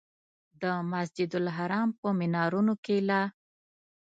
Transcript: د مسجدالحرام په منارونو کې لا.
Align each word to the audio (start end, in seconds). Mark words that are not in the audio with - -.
د 0.61 0.63
مسجدالحرام 0.91 1.89
په 1.99 2.07
منارونو 2.19 2.73
کې 2.85 2.97
لا. 3.09 3.21